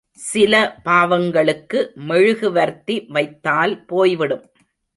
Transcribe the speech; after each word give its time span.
சில 0.19 0.53
பாவங்களுக்கு 0.85 1.79
மெழுகுவர்த்தி 2.07 3.05
வைத்தால் 3.07 3.85
போய் 3.85 4.15
விடும். 4.15 4.45